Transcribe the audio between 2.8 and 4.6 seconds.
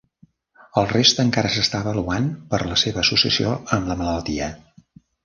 seva associació amb la malaltia.